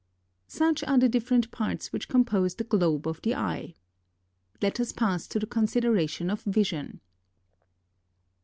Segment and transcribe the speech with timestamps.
[0.47, 3.75] Such are the different parts which compose the globe of the eye.
[4.59, 7.01] Let us pass to the consideration of vision.